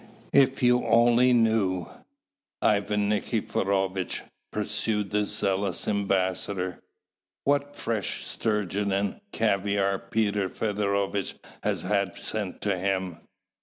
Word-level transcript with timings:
"If 0.33 0.63
you 0.63 0.83
only 0.87 1.31
knew, 1.31 1.85
Ivan 2.59 3.07
Nikiforovitch," 3.07 4.23
pursued 4.49 5.11
the 5.11 5.23
zealous 5.25 5.87
ambassador, 5.87 6.81
"what 7.43 7.75
fresh 7.75 8.25
sturgeon 8.25 8.91
and 8.91 9.21
caviare 9.31 9.99
Peter 9.99 10.49
Feodorovitch 10.49 11.35
has 11.61 11.83
had 11.83 12.17
sent 12.17 12.61
to 12.61 12.79
him!" 12.79 13.17